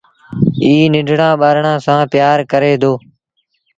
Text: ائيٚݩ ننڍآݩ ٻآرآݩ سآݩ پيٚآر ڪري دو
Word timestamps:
ائيٚݩ 0.63 0.91
ننڍآݩ 0.93 1.39
ٻآرآݩ 1.41 1.83
سآݩ 1.85 2.09
پيٚآر 2.11 2.39
ڪري 2.51 2.73
دو 2.81 2.93